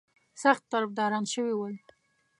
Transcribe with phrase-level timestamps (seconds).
[0.43, 1.75] سخت طرفداران شوي ول.